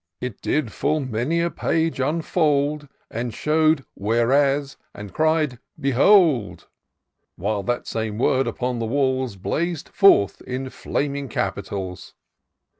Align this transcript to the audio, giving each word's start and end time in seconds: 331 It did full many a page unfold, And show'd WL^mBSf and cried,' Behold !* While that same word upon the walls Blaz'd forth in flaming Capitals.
331 0.21 0.33
It 0.33 0.41
did 0.63 0.73
full 0.73 0.99
many 1.01 1.41
a 1.41 1.51
page 1.51 1.99
unfold, 1.99 2.87
And 3.11 3.31
show'd 3.35 3.85
WL^mBSf 3.99 4.75
and 4.95 5.13
cried,' 5.13 5.59
Behold 5.89 6.67
!* 5.89 6.67
While 7.35 7.61
that 7.61 7.85
same 7.85 8.17
word 8.17 8.47
upon 8.47 8.79
the 8.79 8.87
walls 8.87 9.35
Blaz'd 9.37 9.89
forth 9.89 10.41
in 10.41 10.71
flaming 10.71 11.29
Capitals. 11.29 12.15